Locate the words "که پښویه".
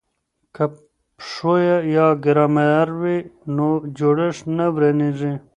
0.55-1.77